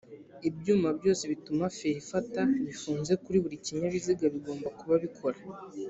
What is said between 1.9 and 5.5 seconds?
ifata bifunze kuri buri kinyabiziga bigomba kuba bikora